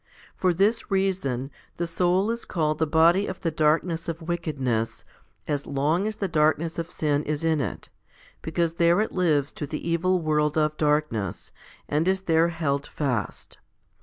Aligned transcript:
For 0.35 0.51
this 0.51 0.89
reason, 0.89 1.51
the 1.77 1.85
soul 1.85 2.31
is 2.31 2.43
called 2.45 2.79
the 2.79 2.87
body 2.87 3.27
of 3.27 3.41
the 3.41 3.51
darkness 3.51 4.09
of 4.09 4.23
wickedness, 4.23 5.05
as 5.47 5.67
long 5.67 6.07
as 6.07 6.15
the 6.15 6.27
darkness 6.27 6.79
of 6.79 6.89
sin 6.89 7.21
is 7.21 7.43
in 7.43 7.61
it, 7.61 7.89
because 8.41 8.77
there 8.81 8.99
it 9.01 9.11
lives 9.11 9.53
to 9.53 9.67
the 9.67 9.87
evil 9.87 10.19
world 10.19 10.57
of 10.57 10.75
darkness, 10.75 11.51
and 11.87 12.07
is 12.07 12.21
there 12.21 12.47
held 12.47 12.87
fast. 12.87 13.59